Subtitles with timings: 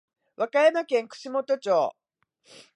[0.35, 1.91] 和歌山県串本町